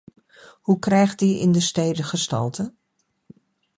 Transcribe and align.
Hoe 0.61 0.79
krijgt 0.79 1.19
die 1.19 1.39
in 1.39 1.51
de 1.51 1.59
steden 1.59 2.03
gestalte? 2.05 2.73